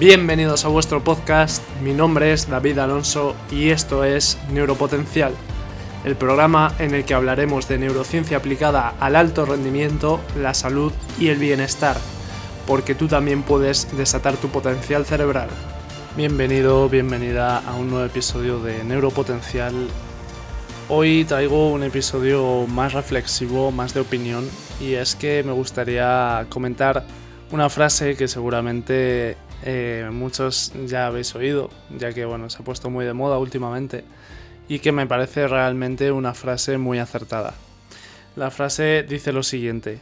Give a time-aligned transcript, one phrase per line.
[0.00, 5.34] Bienvenidos a vuestro podcast, mi nombre es David Alonso y esto es Neuropotencial,
[6.06, 11.28] el programa en el que hablaremos de neurociencia aplicada al alto rendimiento, la salud y
[11.28, 11.98] el bienestar,
[12.66, 15.50] porque tú también puedes desatar tu potencial cerebral.
[16.16, 19.74] Bienvenido, bienvenida a un nuevo episodio de Neuropotencial.
[20.88, 24.48] Hoy traigo un episodio más reflexivo, más de opinión,
[24.80, 27.04] y es que me gustaría comentar
[27.52, 32.90] una frase que seguramente eh, muchos ya habéis oído, ya que bueno, se ha puesto
[32.90, 34.04] muy de moda últimamente
[34.68, 37.54] y que me parece realmente una frase muy acertada.
[38.36, 39.98] La frase dice lo siguiente,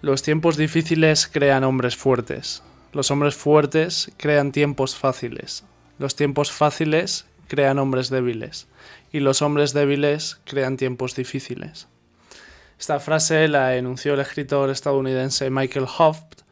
[0.00, 5.64] los tiempos difíciles crean hombres fuertes, los hombres fuertes crean tiempos fáciles,
[5.98, 8.66] los tiempos fáciles crean hombres débiles
[9.12, 11.86] y los hombres débiles crean tiempos difíciles.
[12.78, 16.43] Esta frase la enunció el escritor estadounidense Michael Hofft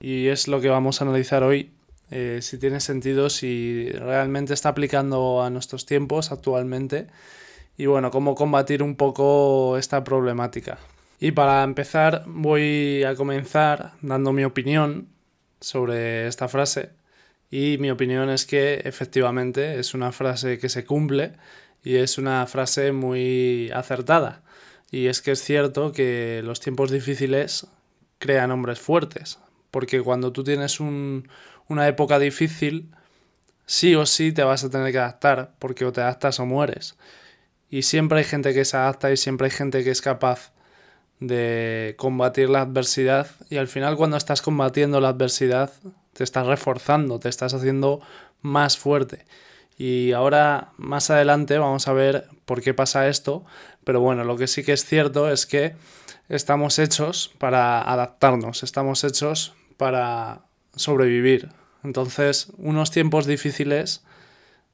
[0.00, 1.70] y es lo que vamos a analizar hoy,
[2.10, 7.06] eh, si tiene sentido, si realmente está aplicando a nuestros tiempos actualmente
[7.76, 10.78] y bueno, cómo combatir un poco esta problemática.
[11.18, 15.08] Y para empezar voy a comenzar dando mi opinión
[15.60, 16.90] sobre esta frase
[17.50, 21.32] y mi opinión es que efectivamente es una frase que se cumple
[21.82, 24.42] y es una frase muy acertada.
[24.90, 27.66] Y es que es cierto que los tiempos difíciles
[28.18, 29.38] crean hombres fuertes
[29.74, 32.92] porque cuando tú tienes una época difícil,
[33.66, 36.96] sí o sí te vas a tener que adaptar, porque o te adaptas o mueres.
[37.68, 40.52] Y siempre hay gente que se adapta y siempre hay gente que es capaz
[41.18, 45.72] de combatir la adversidad y al final cuando estás combatiendo la adversidad
[46.12, 48.00] te estás reforzando, te estás haciendo
[48.42, 49.26] más fuerte.
[49.76, 53.44] Y ahora más adelante vamos a ver por qué pasa esto,
[53.82, 55.74] pero bueno, lo que sí que es cierto es que
[56.28, 60.42] estamos hechos para adaptarnos, estamos hechos para
[60.74, 61.50] sobrevivir.
[61.82, 64.04] Entonces, unos tiempos difíciles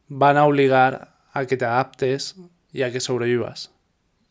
[0.09, 2.37] van a obligar a que te adaptes
[2.73, 3.73] y a que sobrevivas.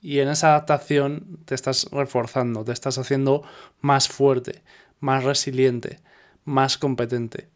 [0.02, 3.44] Y en esa adaptación te estás reforzando, te estás haciendo
[3.81, 4.63] más fuerte,
[5.00, 6.00] más resiliente,
[6.46, 7.50] más competente.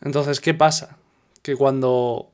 [0.00, 0.98] Entonces, ¿qué pasa?
[1.42, 2.32] Que cuando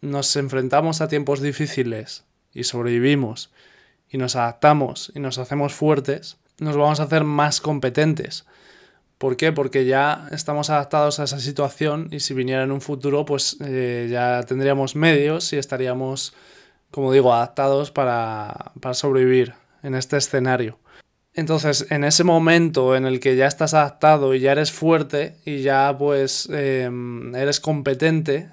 [0.00, 3.52] nos enfrentamos a tiempos difíciles y sobrevivimos
[4.08, 8.46] y nos adaptamos y nos hacemos fuertes, nos vamos a hacer más competentes.
[9.18, 9.52] ¿Por qué?
[9.52, 14.08] Porque ya estamos adaptados a esa situación y si viniera en un futuro, pues eh,
[14.10, 16.34] ya tendríamos medios y estaríamos,
[16.90, 20.78] como digo, adaptados para, sobrevivir en este escenario.
[21.34, 25.62] Entonces, en ese momento en el que ya estás adaptado y ya eres fuerte y
[25.62, 28.50] ya pues em, eres competente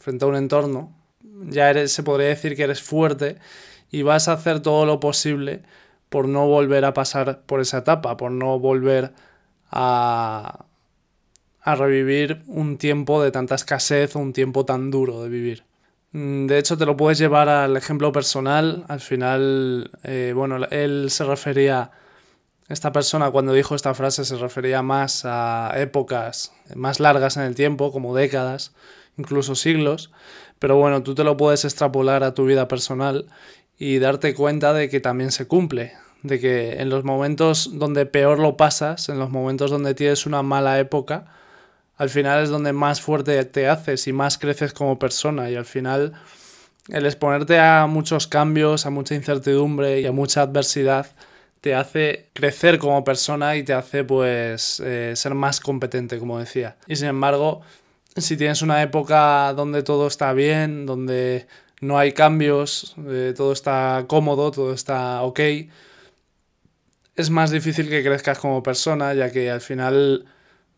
[0.00, 0.92] frente a un entorno,
[1.44, 3.36] ya eres, se podría decir que eres fuerte
[3.90, 5.62] y vas a hacer todo lo posible
[6.08, 9.12] por no volver a pasar por esa etapa, por no volver
[9.70, 10.64] a,
[11.64, 15.64] revivir un tiempo de tanta escasez un tiempo tan duro de vivir.
[16.12, 18.86] Mm, de hecho, te lo puedes llevar al ejemplo personal.
[18.88, 21.90] Al final, eh, bueno, él se refería,
[22.68, 27.54] esta persona cuando dijo esta frase se refería más a épocas más largas en el
[27.54, 28.72] tiempo, como décadas,
[29.18, 30.10] incluso siglos.
[30.58, 33.26] Pero bueno, tú te lo puedes extrapolar a tu vida personal
[33.78, 38.38] y darte cuenta de que también se cumple, de que en los momentos donde peor
[38.38, 41.26] lo pasas, en los momentos donde tienes una mala época,
[41.96, 45.64] al final es donde más fuerte te haces y más creces como persona y al
[45.64, 46.14] final
[46.88, 51.06] el exponerte a muchos cambios, a mucha incertidumbre y a mucha adversidad
[51.60, 56.76] te hace crecer como persona y te hace pues eh, ser más competente, como decía.
[56.86, 57.62] Y sin embargo,
[58.16, 61.46] si tienes una época donde todo está bien, donde
[61.80, 65.40] no hay cambios, eh, todo está cómodo, todo está ok,
[67.16, 70.26] es más difícil que crezcas como persona, ya que al final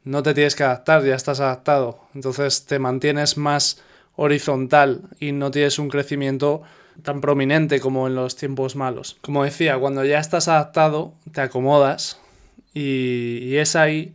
[0.04, 2.00] no te tienes que adaptar, ya estás adaptado.
[2.14, 3.82] Entonces te mantienes más
[4.16, 6.62] horizontal y no tienes un crecimiento
[7.02, 9.18] tan prominente como en los tiempos malos.
[9.20, 12.18] Como decía, cuando ya estás adaptado, te acomodas
[12.72, 14.14] y, y es ahí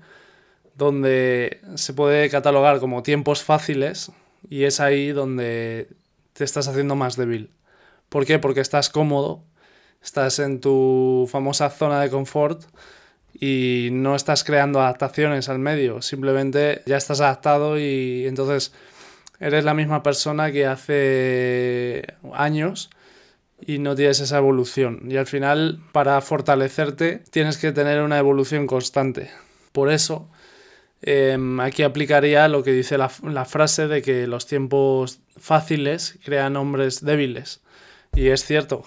[0.75, 4.11] donde se puede catalogar como tiempos fáciles
[4.49, 5.89] y es ahí donde
[6.35, 7.49] te estás haciendo más débil.
[8.09, 8.39] ¿Por qué?
[8.39, 9.43] Porque estás cómodo,
[10.03, 12.63] estás en tu famosa zona de confort
[13.33, 18.73] y no estás creando adaptaciones al medio, simplemente ya estás adaptado y entonces
[19.39, 22.03] eres la misma persona que hace
[22.33, 22.89] años
[23.59, 25.03] y no tienes esa evolución.
[25.09, 29.31] Y al final, para fortalecerte, tienes que tener una evolución constante.
[29.71, 30.29] Por eso,
[31.05, 33.09] em, aquí aplicaría lo que dice la,
[33.45, 37.61] frase de que los tiempos fáciles crean hombres débiles.
[38.15, 38.83] Y es cierto,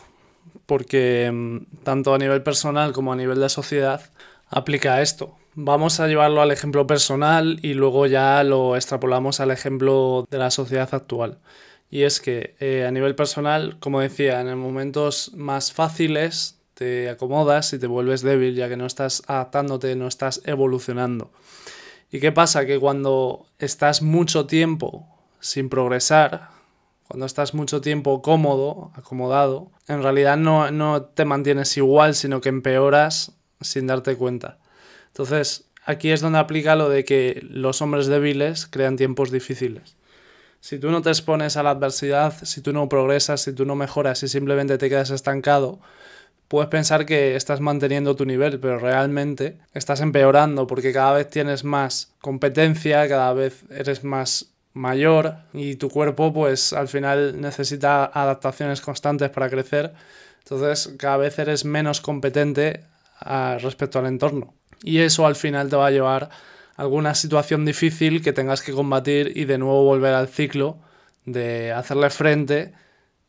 [0.67, 4.03] porque mm, tanto a nivel personal como a nivel de sociedad
[4.49, 5.37] aplica esto.
[5.55, 10.51] Vamos a llevarlo al ejemplo personal y luego ya lo extrapolamos al ejemplo de la
[10.51, 11.39] sociedad actual.
[11.91, 17.73] Y es que eh, a nivel personal, como decía, en momentos más fáciles te acomodas
[17.73, 21.33] y te vuelves débil ya que no estás adaptándote, no estás evolucionando.
[22.11, 22.65] ¿Y qué pasa?
[22.65, 25.07] Que cuando estás mucho tiempo
[25.41, 26.49] sin progresar,
[27.07, 32.49] cuando estás mucho tiempo cómodo, acomodado, en realidad no, no te mantienes igual, sino que
[32.49, 34.59] empeoras sin darte cuenta.
[35.09, 39.97] Entonces, aquí es donde aplica lo de que los hombres débiles crean tiempos difíciles.
[40.61, 43.75] Si tú no te expones a la adversidad, si tú no progresas, si tú no
[43.75, 45.81] mejoras y simplemente te quedas estancado,
[46.49, 51.63] puedes pensar que estás manteniendo tu nivel, pero realmente estás empeorando porque cada vez tienes
[51.63, 58.81] más competencia, cada vez eres más mayor y tu cuerpo pues al final necesita adaptaciones
[58.81, 59.93] constantes para crecer.
[60.43, 62.85] Entonces cada vez eres menos competente
[63.21, 64.55] ah, respecto al entorno.
[64.83, 66.31] Y eso al final te va a llevar
[66.77, 70.79] a alguna situación difícil que tengas que combatir y de nuevo volver al ciclo
[71.27, 72.73] de hacerle frente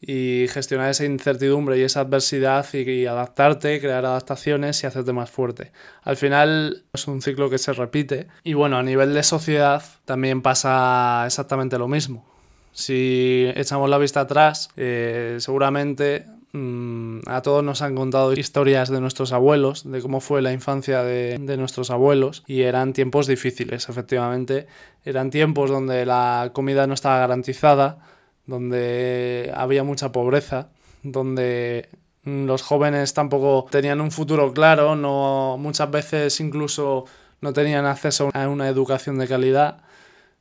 [0.01, 5.72] y gestionar esa incertidumbre y esa adversidad y, adaptarte, crear adaptaciones y hacerte más fuerte.
[6.04, 10.42] Al final es un ciclo que se repite y bueno, a nivel de sociedad también
[10.42, 12.25] pasa exactamente lo mismo.
[12.72, 19.01] Si echamos la vista atrás, eh, seguramente mm, a todos nos han contado historias de
[19.01, 23.90] nuestros abuelos, de cómo fue la infancia de, de nuestros abuelos y eran tiempos difíciles,
[23.90, 24.68] efectivamente.
[25.04, 28.00] Eran tiempos donde la comida no estaba garantizada,
[28.50, 30.69] donde había mucha pobreza,
[31.04, 31.88] donde
[32.25, 37.06] los jóvenes tampoco tenían un futuro claro, no muchas veces incluso
[37.42, 39.84] no tenían acceso a una educación de calidad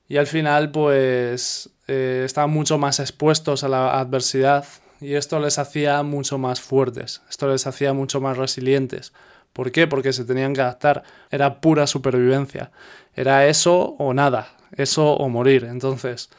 [0.08, 4.64] y al final pues eh, estaban mucho más expuestos a la adversidad
[5.00, 9.12] y esto les hacía mucho más fuertes, esto les hacía mucho más resilientes.
[9.52, 9.86] ¿Por qué?
[9.86, 12.70] Porque se tenían que adaptar, era pura supervivencia,
[13.14, 15.64] era eso o nada, eso o morir.
[15.64, 16.30] Entonces,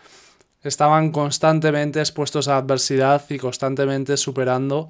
[0.63, 4.89] estaban constantemente expuestos a adversidad y constantemente superando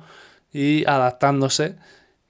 [0.52, 1.76] y adaptándose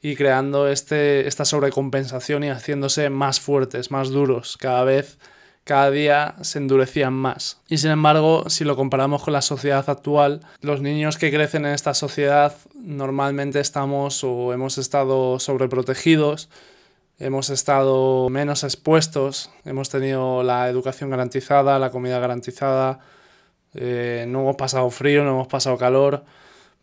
[0.02, 4.58] y creando este, esta sobrecompensación y haciéndose más fuertes, más duros.
[4.58, 5.18] Cada vez,
[5.64, 7.62] cada día se endurecían más.
[7.68, 11.74] Y sin embargo, si lo comparamos con la sociedad actual, los niños que crecen en
[11.74, 16.50] esta sociedad normalmente estamos o hemos estado sobreprotegidos,
[17.20, 23.00] hemos estado menos expuestos, hemos tenido la educación garantizada, la comida garantizada,
[23.76, 26.24] eh, no hemos pasado frío, no hemos pasado calor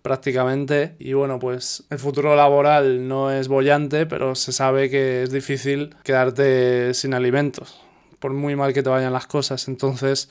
[0.02, 0.96] prácticamente.
[0.98, 5.94] Y bueno pues el futuro laboral no es bollante pero se sabe que es difícil
[6.04, 7.80] quedarte sin alimentos
[8.18, 9.68] por muy mal que te vayan las cosas.
[9.68, 10.30] Entonces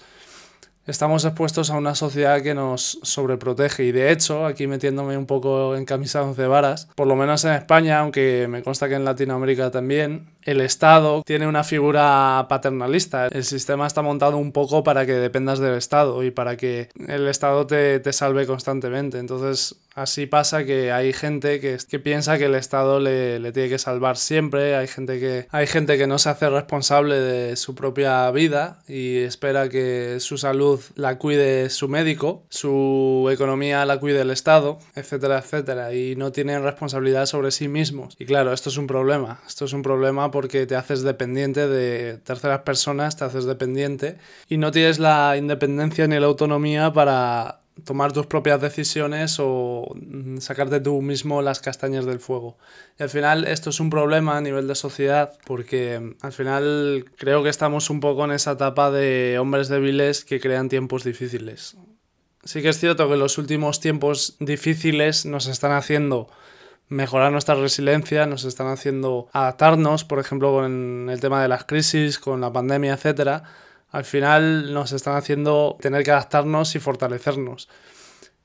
[0.87, 5.75] estamos expuestos a una sociedad que nos sobreprotege y de hecho, aquí metiéndome un poco
[5.75, 9.71] en camisa de varas, por lo menos en España, aunque me consta que en Latinoamérica
[9.71, 13.27] también, el Estado tiene una figura paternalista.
[13.27, 17.27] El sistema está montado un poco para que dependas del Estado y para que el
[17.27, 19.17] Estado te, te salve constantemente.
[19.17, 23.79] Entonces, Así pasa que hay gente que, que piensa que el Estado le, tiene que
[23.79, 28.29] salvar siempre, hay gente, que, hay gente que no se hace responsable de su propia
[28.31, 34.31] vida y espera que su salud la cuide su médico, su economía la cuide el
[34.31, 38.17] Estado, etcétera, etcétera, y no tienen responsabilidad sobre sí mismos.
[38.19, 42.17] Y claro, esto es un problema, esto es un problema porque te haces dependiente de
[42.17, 44.17] terceras personas, te haces dependiente
[44.49, 50.37] y no tienes la independencia ni la autonomía para tomar tus propias decisiones o mm,
[50.37, 52.57] sacarte tú mismo las castañas del fuego.
[52.97, 57.05] Y al final esto es un problema a nivel de sociedad porque mm, al final
[57.17, 61.75] creo que estamos un poco en esa etapa de hombres débiles que crean tiempos difíciles.
[62.43, 66.29] Sí que es cierto que los últimos tiempos difíciles nos están haciendo
[66.87, 72.19] mejorar nuestra resiliencia, nos están haciendo adaptarnos, por ejemplo, con el tema de las crisis,
[72.19, 73.43] con la pandemia, etcétera
[73.91, 77.69] al final nos están haciendo tener que adaptarnos y fortalecernos.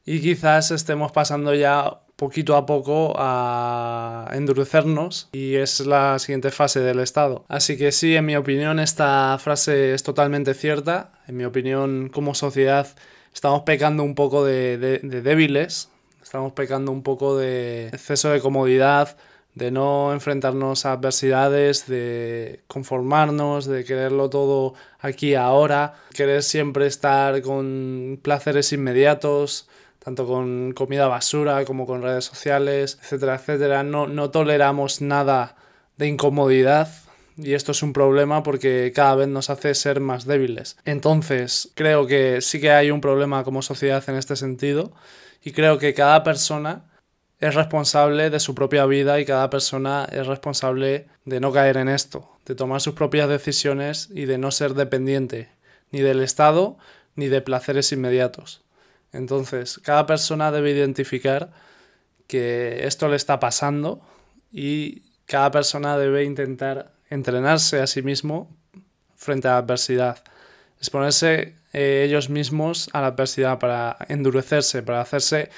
[0.04, 6.80] Y quizás estemos pasando ya poquito a poco a endurecernos y es la siguiente fase
[6.80, 7.46] del estado.
[7.48, 11.12] Así que sí, en mi opinión esta frase es totalmente cierta.
[11.26, 12.86] En mi opinión como sociedad
[13.32, 15.88] estamos pecando un poco de, de débiles,
[16.22, 19.16] estamos pecando un poco de exceso de comodidad,
[19.54, 27.42] de no enfrentarnos a adversidades, de conformarnos, de quererlo todo aquí ahora, querer siempre estar
[27.42, 33.82] con placeres inmediatos, tanto con comida basura como con redes sociales, etcétera, etcétera.
[33.82, 35.56] No, no toleramos nada
[35.96, 36.88] de incomodidad
[37.36, 40.76] y esto es un problema porque cada vez nos hace ser más débiles.
[40.84, 44.92] Entonces, creo que sí que hay un problema como sociedad en este sentido
[45.42, 46.84] y creo que cada persona
[47.40, 51.88] es responsable de su propia vida y cada persona es responsable de no caer en
[51.88, 55.48] esto, de tomar sus propias decisiones y de no ser dependiente
[55.90, 56.76] ni del Estado
[57.14, 58.62] ni de placeres inmediatos.
[59.12, 61.50] Entonces, cada persona debe identificar
[62.26, 64.02] que esto le está pasando
[64.52, 68.54] y cada persona debe intentar entrenarse a sí mismo
[69.16, 70.22] frente a la adversidad,
[70.78, 75.50] exponerse eh, ellos mismos a la adversidad para endurecerse, para hacerse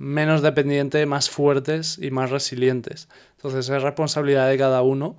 [0.00, 3.06] menos dependientes, más fuertes y más resilientes.
[3.36, 5.18] Entonces es responsabilidad de cada uno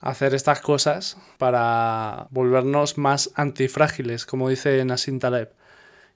[0.00, 5.50] hacer estas cosas para volvernos más antifrágiles, como dice Nassim Taleb.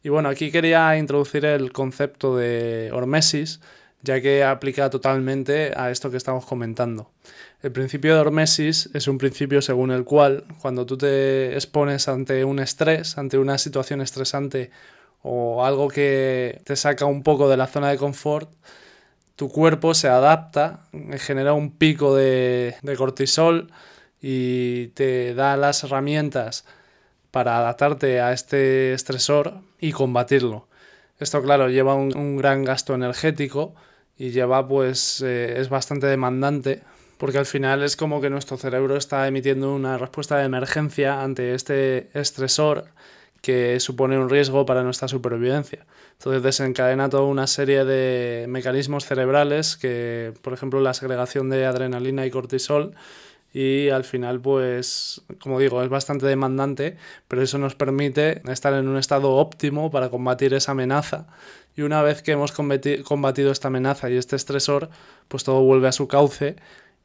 [0.03, 3.61] Y bueno, aquí quería introducir el concepto de hormesis,
[4.01, 7.11] ya que aplica totalmente a esto que estamos comentando.
[7.63, 12.43] El principio de hormesis es un principio según el cual cuando tú te expones ante
[12.47, 14.71] un estrés, ante una situación estresante
[15.23, 18.51] o algo que te saca un poco de la zona de confort,
[19.37, 20.81] tu cuerpo se adapta,
[21.19, 23.71] genera un pico de, de cortisol
[24.21, 26.65] y te da las herramientas
[27.31, 30.69] para adaptarte a este estresor y combatirlo.
[31.19, 33.75] Esto, claro, lleva un, gran gasto energético
[34.19, 36.83] y lleva, pues, eh, es bastante demandante
[37.23, 41.55] porque al final es como que nuestro cerebro está emitiendo una respuesta de emergencia ante
[41.55, 42.87] este estresor
[43.43, 45.85] que supone un riesgo para nuestra supervivencia.
[46.13, 52.25] Entonces desencadena toda una serie de mecanismos cerebrales que, por ejemplo, la segregación de adrenalina
[52.25, 52.95] y cortisol,
[53.53, 56.97] y al final pues como digo es bastante demandante
[57.29, 61.27] pero eso nos permite estar en un estado óptimo para combatir esa amenaza
[61.77, 64.89] y una vez que hemos combatido esta amenaza y este estresor
[65.29, 66.57] pues todo vuelve a su cauce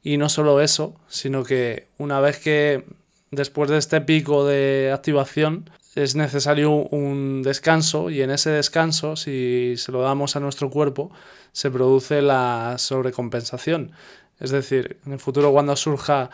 [0.04, 2.86] y no solo eso sino que una vez que
[3.32, 5.70] después de este pico de activación
[6.04, 11.12] es necesario un descanso y en ese descanso si se lo damos a nuestro cuerpo
[11.52, 13.94] se produce la sobrecompensación
[14.40, 16.30] es decir, en el futuro cuando surja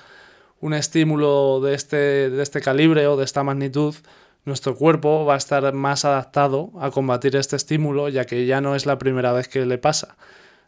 [0.60, 3.96] un estímulo de este, de este calibre o de esta magnitud,
[4.46, 8.75] nuestro cuerpo va a estar más adaptado a combatir este estímulo, ya que ya no
[8.75, 10.15] es la primera vez que le pasa,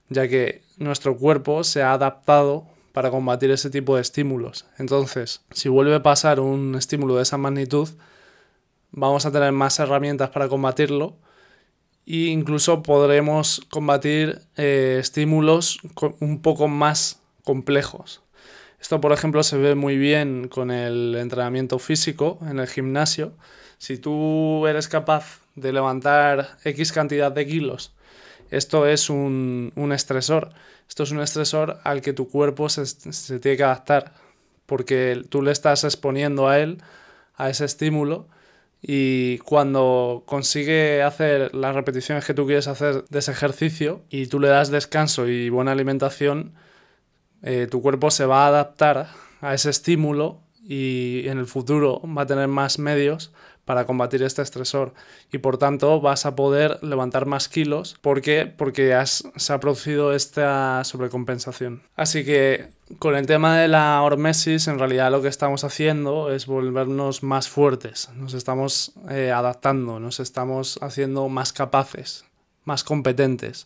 [0.09, 4.65] ya que nuestro cuerpo se ha adaptado para combatir ese tipo de estímulos.
[4.77, 7.89] Entonces, si vuelve a pasar un estímulo de esa magnitud,
[8.95, 11.17] vamos a tener más herramientas para combatirlo
[12.07, 15.79] e incluso podremos combatir eh, estímulos
[16.19, 18.21] un poco más complejos.
[18.79, 23.33] Esto, por ejemplo, se ve muy bien con el entrenamiento físico en el gimnasio.
[23.77, 27.93] Si tú eres capaz de levantar X cantidad de kilos,
[28.51, 30.53] esto es un, estresor.
[30.87, 34.13] Esto es un estresor al que tu cuerpo se, se tiene que adaptar,
[34.67, 36.81] porque tú le estás exponiendo a él,
[37.35, 38.27] a ese estímulo,
[38.87, 44.39] y cuando consigue hacer las repeticiones que tú quieres hacer de ese ejercicio y tú
[44.39, 46.53] le das descanso y buena alimentación,
[47.41, 49.07] eh, tu cuerpo se va a adaptar
[49.41, 53.33] a ese estímulo y en el futuro va a tener más medios
[53.65, 54.93] para combatir este estresor
[55.31, 60.83] y por tanto vas a poder levantar más kilos porque, porque se ha producido esta
[60.83, 61.81] sobrecompensación.
[61.95, 62.69] Así que
[62.99, 67.49] con el tema de la hormesis en realidad lo que estamos haciendo es volvernos más
[67.49, 72.25] fuertes, nos estamos eh, adaptando, nos estamos haciendo más capaces,
[72.63, 73.65] más competentes.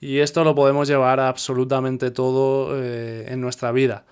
[0.00, 4.04] Y esto lo podemos llevar a absolutamente todo eh, en nuestra vida.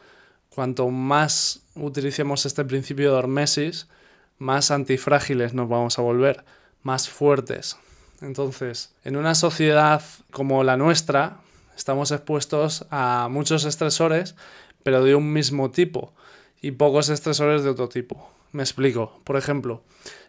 [0.49, 3.89] Cuanto más utilicemos este principio de hormesis,
[4.41, 6.45] más antifrágiles nos vamos a volver,
[6.83, 7.77] más fuertes.
[8.23, 11.37] Entonces, en una sociedad como la nuestra,
[11.77, 14.35] estamos expuestos a muchos estresores,
[14.83, 16.13] pero de un mismo tipo,
[16.63, 18.31] y pocos estresores de otro tipo.
[18.53, 19.21] Me explico.
[19.25, 19.83] Por ejemplo,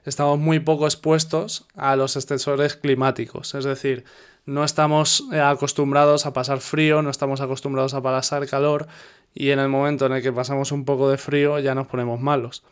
[0.05, 4.03] estamos muy poco expuestos a los estresores climáticos, es decir,
[4.45, 8.87] no estamos eh, acostumbrados a pasar frío, no estamos acostumbrados a pasar calor
[9.33, 12.19] y en el momento en el que pasamos un poco de frío ya nos ponemos
[12.19, 12.63] malos.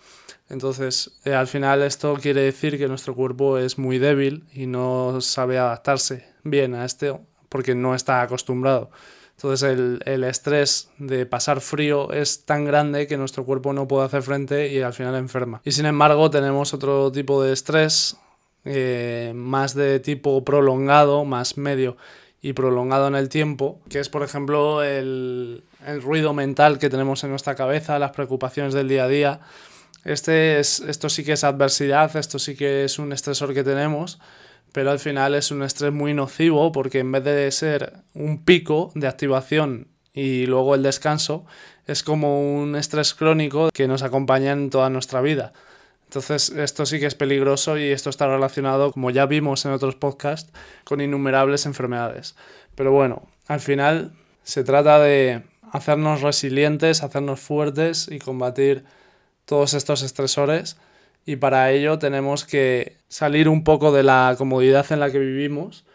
[0.49, 5.21] Entonces, eh, al final esto quiere decir que nuestro cuerpo es muy débil y no
[5.21, 7.13] sabe adaptarse bien a este
[7.49, 8.89] porque no está acostumbrado.
[9.35, 14.05] Entonces el, el, estrés de pasar frío es tan grande que nuestro cuerpo no puede
[14.05, 15.61] hacer frente y al final enferma.
[15.63, 18.17] Y sin embargo tenemos otro tipo de estrés
[18.65, 21.97] eh, más de tipo prolongado, más medio
[22.41, 25.63] y prolongado en el tiempo, que es por ejemplo el,
[26.01, 29.39] ruido mental que tenemos en nuestra cabeza, las preocupaciones del día a día.
[30.05, 34.19] Este es, esto sí que es adversidad, esto sí que es un estresor que tenemos,
[34.71, 38.91] pero al final es un estrés muy nocivo porque en vez de ser un pico
[38.95, 41.45] de activación y luego el descanso,
[41.85, 45.53] es como un estrés crónico que nos acompaña en toda nuestra vida.
[46.09, 49.95] Entonces esto sí que es peligroso y esto está relacionado, como ya vimos en otros
[49.95, 50.51] podcasts,
[50.83, 52.35] con innumerables enfermedades.
[52.73, 58.85] Pero bueno, al final se trata de hacernos resilientes, hacernos fuertes y combatir
[59.45, 60.77] todos estos estresores
[61.27, 65.85] y para ello tenemos que salir un poco de la comodidad en la que vivimos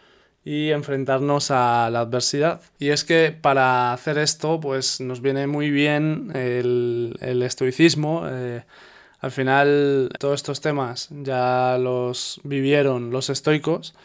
[0.45, 2.61] y enfrentarnos a la adversidad.
[2.79, 8.23] Y es que para hacer esto pues nos viene muy bien el, estoicismo.
[8.29, 8.63] Eh,
[9.25, 13.95] al final todos estos temas ya los vivieron los estoicos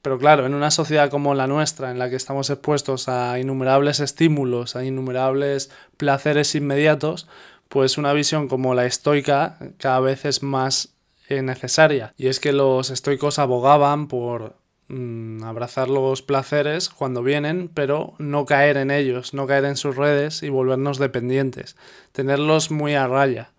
[0.00, 4.00] pero claro, en una sociedad como la nuestra, en la que estamos expuestos a innumerables
[4.00, 7.28] estímulos, a innumerables placeres inmediatos,
[7.68, 10.94] pues una visión como la estoica cada vez es más
[11.28, 12.14] eh, necesaria.
[12.16, 14.56] Y es que los estoicos abogaban por
[14.88, 19.94] mm, abrazar los placeres cuando vienen, pero no caer en ellos, no caer en sus
[19.94, 21.76] redes y volvernos dependientes,
[22.10, 23.50] tenerlos muy a raya.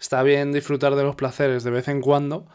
[0.00, 2.46] Está bien disfrutar de los placeres de vez en cuando,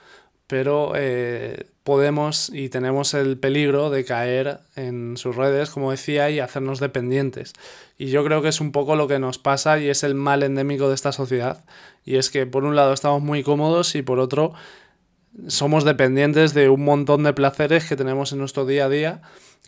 [0.47, 6.39] pero eh, podemos y tenemos el peligro de caer en sus redes, como decía, y
[6.39, 7.53] hacernos dependientes.
[7.97, 10.41] Y yo creo que es un poco lo que nos pasa y es el mal
[10.43, 11.63] endémico de esta sociedad.
[12.05, 14.53] Y es que por un lado estamos muy cómodos y por otro
[15.47, 19.21] somos dependientes de un montón de placeres que tenemos en nuestro día a día,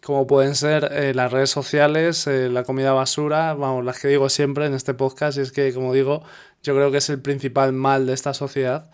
[0.03, 4.29] como pueden ser eh, las redes sociales, eh, la comida basura, vamos, las que digo
[4.29, 6.23] siempre en este podcast, y es que, como digo,
[6.63, 8.89] yo creo que es el principal mal de esta sociedad.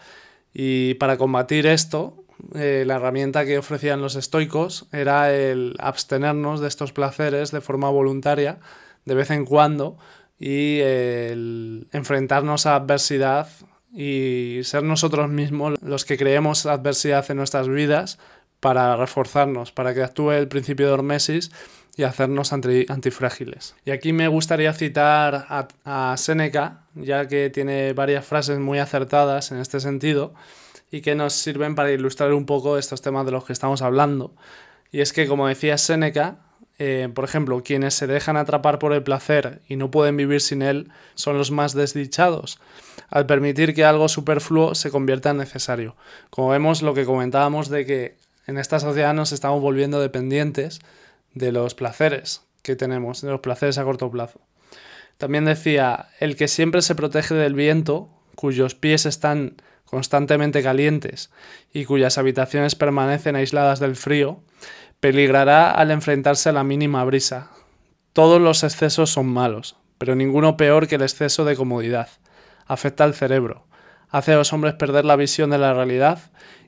[0.54, 6.68] Y para combatir esto, eh, la herramienta que ofrecían los estoicos era el abstenernos de
[6.68, 8.60] estos placeres de forma voluntaria
[9.06, 9.98] de vez en cuando
[10.40, 13.48] y el enfrentarnos a adversidad
[13.92, 18.20] y ser nosotros mismos los que creemos adversidad en nuestras vidas
[18.60, 21.52] para reforzarnos, para que actúe el principio de hormesis
[21.96, 23.76] y hacernos antifrágiles.
[23.86, 25.68] Y aquí me gustaría citar a,
[26.12, 30.34] a Séneca, ya que tiene varias frases muy acertadas en este sentido
[30.92, 34.34] y que nos sirven para ilustrar un poco estos temas de los que estamos hablando.
[34.92, 36.38] Y es que, como decía Séneca,
[36.80, 40.62] eh, por ejemplo, quienes se dejan atrapar por el placer y no pueden vivir sin
[40.62, 42.60] él son los más desdichados,
[43.10, 45.96] al permitir que algo superfluo se convierta en necesario.
[46.30, 50.80] Como vemos, lo que comentábamos de que en esta sociedad nos estamos volviendo dependientes
[51.34, 54.40] de los placeres que tenemos, de los placeres a corto plazo.
[55.18, 61.32] También decía, el que siempre se protege del viento, cuyos pies están constantemente calientes
[61.74, 64.42] y cuyas habitaciones permanecen aisladas del frío,
[65.00, 67.52] peligrará al enfrentarse a la mínima brisa.
[68.14, 72.10] Todos los excesos son malos, pero ninguno peor que el exceso de comodidad.
[72.66, 73.66] Afecta al cerebro,
[74.10, 76.20] hace a los hombres perder la visión de la realidad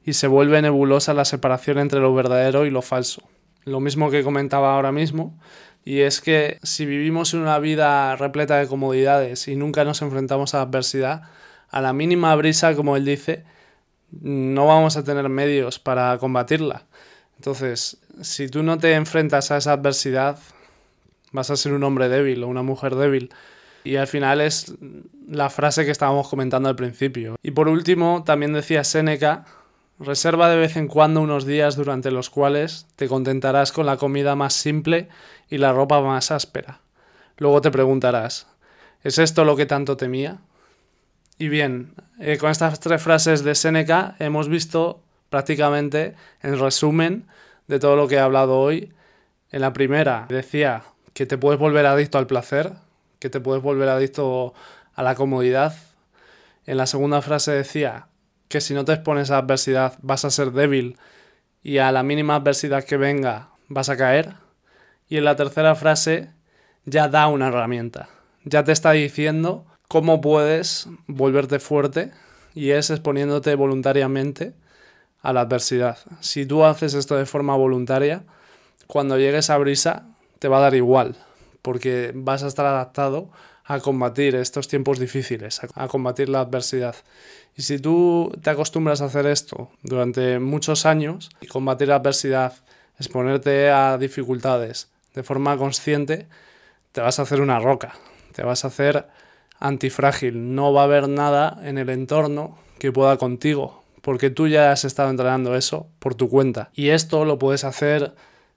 [0.06, 3.24] y se vuelve nebulosa la separación entre lo verdadero y lo falso.
[3.66, 5.38] Lo mismo que comentaba ahora mismo,
[5.84, 10.58] y es que si vivimos una vida repleta de comodidades y nunca nos enfrentamos a
[10.58, 11.24] la adversidad,
[11.70, 13.44] a la mínima brisa, como él dice,
[14.12, 16.86] no vamos a tener medios para combatirla.
[17.38, 20.40] Entonces, si tú no te enfrentas a esa adversidad,
[21.32, 23.34] vas a ser un hombre débil o una mujer débil.
[23.84, 24.74] Y al final es
[25.28, 27.38] la frase que estábamos comentando al principio.
[27.42, 29.46] Y por último, también decía Séneca,
[30.00, 34.36] reserva de vez en cuando unos días durante los cuales te contentarás con la comida
[34.36, 35.10] más simple
[35.50, 36.80] y la ropa más áspera.
[37.38, 38.48] Luego te preguntarás,
[39.04, 40.40] ¿es esto lo que tanto temía?
[41.38, 47.26] Y bien, eh, con estas tres frases de Séneca hemos visto prácticamente el resumen
[47.70, 48.92] de todo lo que he hablado hoy.
[49.52, 52.74] En la primera decía que te puedes volver adicto al placer,
[53.20, 54.54] que te puedes volver adicto
[54.96, 55.76] a la comodidad.
[56.66, 58.08] En la segunda frase decía
[58.48, 60.98] que si no te expones a adversidad vas a ser débil
[61.62, 64.34] y a la mínima adversidad que venga vas a caer.
[65.08, 66.32] Y en la tercera frase
[66.86, 68.10] ya da una herramienta,
[68.46, 72.12] ya te está diciendo cómo puedes volverte fuerte
[72.56, 74.56] y es exponiéndote voluntariamente
[75.22, 75.98] a la adversidad.
[76.20, 78.24] Si tú haces esto de forma voluntaria,
[78.88, 80.08] cuando llegues a brisa
[80.40, 81.16] te va a dar igual,
[81.62, 83.30] porque vas a estar adaptado
[83.66, 86.96] a combatir estos tiempos difíciles, a combatir la adversidad.
[87.56, 92.54] Y si tú te acostumbras a hacer esto durante muchos años y combatir la adversidad,
[92.98, 96.28] exponerte a dificultades de forma consciente,
[96.92, 97.94] te vas a hacer una roca,
[98.34, 99.06] te vas a hacer
[99.60, 100.56] antifrágil.
[100.56, 104.86] No va a haber nada en el entorno que pueda contigo, porque tú ya has
[104.86, 106.72] estado entrenando eso por tu cuenta.
[106.74, 108.16] Y esto lo puedes hacer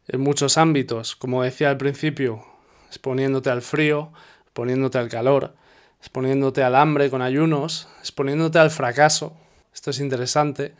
[0.08, 2.42] en muchos ámbitos, como decía al principio,
[2.88, 5.54] exponiéndote al frío, exponiéndote al calor,
[6.00, 9.36] exponiéndote al hambre con ayunos, exponiéndote al fracaso.
[9.74, 10.74] Esto es interesante.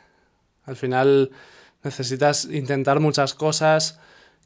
[0.64, 1.32] Al final
[1.84, 4.00] necesitas intentar muchas cosas,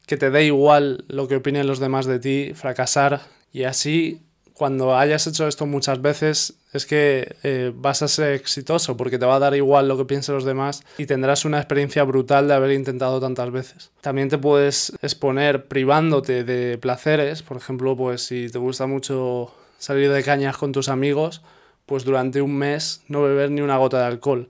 [0.08, 3.20] que te dé igual lo que opinen los demás de ti, fracasar
[3.52, 4.25] y así
[4.56, 9.26] cuando hayas hecho esto muchas veces es que eh, vas a ser exitoso porque te
[9.26, 12.54] va a dar igual lo que piensen los demás y tendrás una experiencia brutal de
[12.54, 13.90] haber intentado tantas veces.
[14.00, 20.10] También te puedes exponer privándote de placeres, por ejemplo, pues si te gusta mucho salir
[20.10, 21.42] de cañas con tus amigos,
[21.84, 24.48] pues durante un mes no beber ni una gota de alcohol.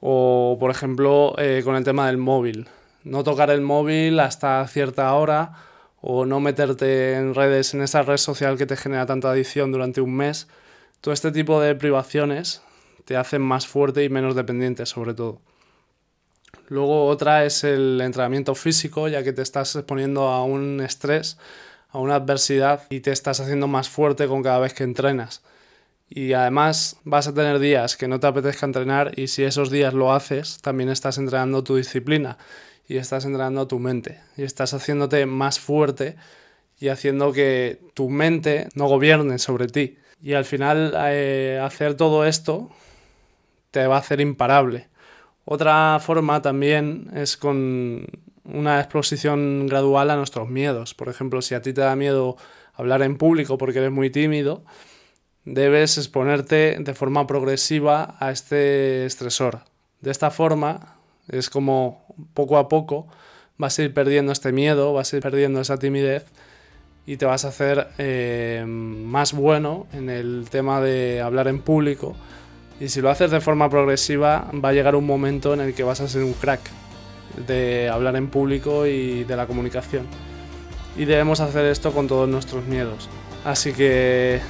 [0.00, 2.68] O, por ejemplo, eh, con el tema del móvil.
[3.02, 5.52] No tocar el móvil hasta cierta hora
[6.08, 10.00] o no meterte en redes, en esa red social que te genera tanta adicción durante
[10.00, 10.46] un mes.
[11.00, 12.62] Todo este tipo de privaciones
[13.04, 15.40] te hacen más fuerte y menos dependiente, sobre todo.
[16.68, 21.38] Luego otra es el entrenamiento físico, ya que te estás exponiendo a un estrés,
[21.88, 25.42] a una adversidad y te estás haciendo más fuerte con cada vez que entrenas.
[26.08, 29.92] Y además vas a tener días que no te apetezca entrenar y si esos días
[29.92, 32.38] lo haces, también estás entrenando tu disciplina
[32.88, 36.16] y estás entrenando tu mente y estás haciéndote más fuerte
[36.78, 39.98] y haciendo que tu mente no gobierne sobre ti.
[40.22, 42.70] Y al final eh, hacer todo esto
[43.70, 44.88] te va a hacer imparable.
[45.44, 48.04] Otra forma también es con
[48.44, 50.94] una exposición gradual a nuestros miedos.
[50.94, 52.36] Por ejemplo, si a ti te da miedo
[52.74, 54.64] hablar en público porque eres muy tímido,
[55.44, 59.60] debes exponerte de forma progresiva a este estresor.
[60.00, 60.96] De esta forma
[61.28, 63.08] es como poco a poco
[63.58, 66.26] vas a ir perdiendo este miedo, vas a ir perdiendo esa timidez
[67.06, 72.16] y te vas a hacer eh, más bueno en el tema de hablar en público.
[72.80, 75.82] Y si lo haces de forma progresiva, va a llegar un momento en el que
[75.82, 76.60] vas a ser un crack
[77.46, 80.06] de hablar en público y de la comunicación.
[80.96, 83.08] Y debemos hacer esto con todos nuestros miedos.
[83.44, 84.40] Así que,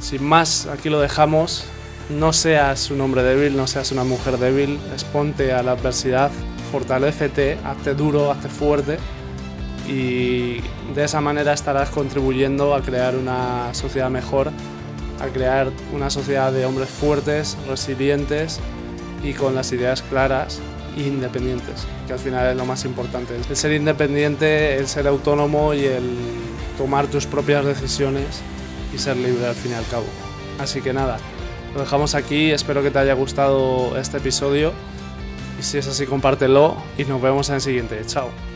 [0.00, 1.66] sin más, aquí lo dejamos.
[2.10, 6.30] No seas un hombre débil, no seas una mujer débil, exponte a la adversidad,
[6.70, 8.98] fortalécete, hazte duro, hazte fuerte
[9.88, 10.60] y
[10.94, 14.50] de esa manera estarás contribuyendo a crear una sociedad mejor,
[15.20, 18.60] a crear una sociedad de hombres fuertes, resilientes
[19.22, 20.60] y con las ideas claras
[20.98, 23.34] e independientes, que al final es lo más importante.
[23.48, 26.16] El ser independiente, el ser autónomo y el
[26.76, 28.42] tomar tus propias decisiones
[28.94, 30.06] y ser libre al fin y al cabo.
[30.58, 31.18] Así que nada,
[31.74, 34.72] lo dejamos aquí, espero que te haya gustado este episodio
[35.58, 38.00] y si es así compártelo y nos vemos en el siguiente.
[38.06, 38.53] Chao.